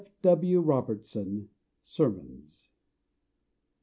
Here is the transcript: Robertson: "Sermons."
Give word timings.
Robertson: 0.23 1.49
"Sermons." 1.83 2.71